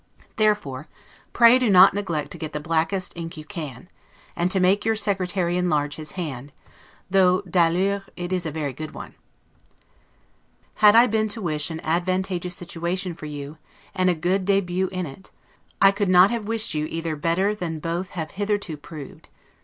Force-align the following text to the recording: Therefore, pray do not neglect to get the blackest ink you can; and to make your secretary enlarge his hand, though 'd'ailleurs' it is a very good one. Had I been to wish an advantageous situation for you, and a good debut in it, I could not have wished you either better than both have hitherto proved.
Therefore, 0.37 0.87
pray 1.31 1.59
do 1.59 1.69
not 1.69 1.93
neglect 1.93 2.31
to 2.31 2.39
get 2.39 2.53
the 2.53 2.59
blackest 2.59 3.13
ink 3.15 3.37
you 3.37 3.45
can; 3.45 3.87
and 4.35 4.49
to 4.49 4.59
make 4.59 4.83
your 4.83 4.95
secretary 4.95 5.57
enlarge 5.57 5.97
his 5.97 6.13
hand, 6.13 6.51
though 7.11 7.41
'd'ailleurs' 7.41 8.09
it 8.17 8.33
is 8.33 8.47
a 8.47 8.51
very 8.51 8.73
good 8.73 8.93
one. 8.95 9.13
Had 10.77 10.95
I 10.95 11.05
been 11.05 11.27
to 11.27 11.39
wish 11.43 11.69
an 11.69 11.81
advantageous 11.81 12.55
situation 12.55 13.13
for 13.13 13.27
you, 13.27 13.59
and 13.93 14.09
a 14.09 14.15
good 14.15 14.43
debut 14.43 14.87
in 14.87 15.05
it, 15.05 15.29
I 15.79 15.91
could 15.91 16.09
not 16.09 16.31
have 16.31 16.47
wished 16.47 16.73
you 16.73 16.87
either 16.87 17.15
better 17.15 17.53
than 17.53 17.77
both 17.77 18.09
have 18.17 18.31
hitherto 18.31 18.77
proved. 18.77 19.29